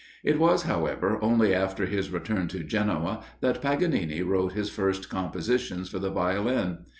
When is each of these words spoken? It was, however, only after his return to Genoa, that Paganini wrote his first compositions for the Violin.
It 0.23 0.39
was, 0.39 0.63
however, 0.63 1.23
only 1.23 1.53
after 1.53 1.85
his 1.85 2.09
return 2.09 2.47
to 2.47 2.63
Genoa, 2.63 3.23
that 3.41 3.61
Paganini 3.61 4.23
wrote 4.23 4.53
his 4.53 4.71
first 4.71 5.09
compositions 5.09 5.89
for 5.89 5.99
the 5.99 6.09
Violin. 6.09 6.79